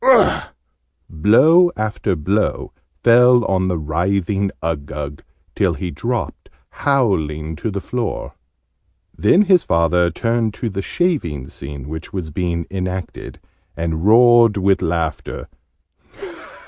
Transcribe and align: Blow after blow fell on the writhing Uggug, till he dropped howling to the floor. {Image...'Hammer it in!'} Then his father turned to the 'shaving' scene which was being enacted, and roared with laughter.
Blow 1.11 1.71
after 1.77 2.15
blow 2.15 2.71
fell 3.03 3.45
on 3.45 3.67
the 3.67 3.77
writhing 3.77 4.49
Uggug, 4.63 5.21
till 5.55 5.75
he 5.75 5.91
dropped 5.91 6.49
howling 6.71 7.55
to 7.57 7.69
the 7.69 7.79
floor. 7.79 8.33
{Image...'Hammer 9.19 9.29
it 9.29 9.31
in!'} 9.31 9.31
Then 9.31 9.41
his 9.47 9.63
father 9.63 10.09
turned 10.09 10.55
to 10.55 10.71
the 10.71 10.81
'shaving' 10.81 11.49
scene 11.49 11.87
which 11.87 12.11
was 12.11 12.31
being 12.31 12.65
enacted, 12.71 13.39
and 13.77 14.03
roared 14.03 14.57
with 14.57 14.81
laughter. 14.81 15.47